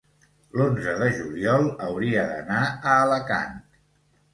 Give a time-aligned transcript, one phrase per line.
[0.59, 3.67] L'onze de juliol hauria d'anar a Alacant.